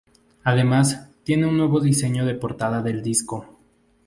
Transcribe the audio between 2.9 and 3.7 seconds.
disco.